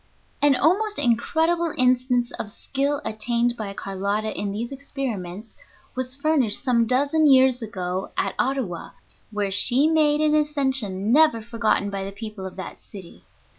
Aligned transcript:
An 0.41 0.55
almost 0.55 0.97
incredible 0.97 1.75
instance 1.77 2.31
of 2.39 2.47
the 2.47 2.55
skill 2.55 3.01
attained 3.05 3.55
by 3.55 3.71
Carlotta 3.73 4.35
in 4.35 4.51
these 4.51 4.71
experiments 4.71 5.55
was 5.93 6.15
furnished 6.15 6.63
some 6.63 6.87
dozen 6.87 7.27
years 7.31 7.61
ago 7.61 8.09
at 8.17 8.33
Ottawa, 8.39 8.93
where 9.29 9.51
she 9.51 9.87
made 9.87 10.19
an 10.19 10.33
ascension 10.33 11.13
never 11.13 11.39
forgotten 11.39 11.91
by 11.91 12.03
the 12.03 12.11
people 12.11 12.47
of 12.47 12.55
that 12.55 12.79
city. 12.79 13.25